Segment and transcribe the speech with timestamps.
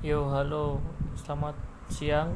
[0.00, 0.80] Yo, halo,
[1.12, 1.52] selamat
[1.92, 2.32] siang.